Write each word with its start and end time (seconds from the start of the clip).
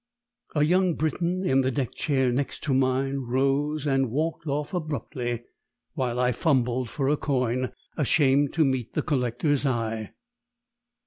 A 0.55 0.63
young 0.63 0.95
Briton 0.95 1.45
in 1.45 1.61
the 1.61 1.69
deck 1.69 1.93
chair 1.93 2.31
next 2.31 2.63
to 2.63 2.73
mine 2.73 3.17
rose 3.17 3.85
and 3.85 4.09
walked 4.09 4.47
off 4.47 4.73
abruptly, 4.73 5.43
while 5.93 6.19
I 6.19 6.31
fumbled 6.31 6.89
for 6.89 7.07
a 7.07 7.15
coin, 7.17 7.71
ashamed 7.95 8.51
to 8.53 8.65
meet 8.65 8.95
the 8.95 9.03
collector's 9.03 9.63
eye. 9.63 10.13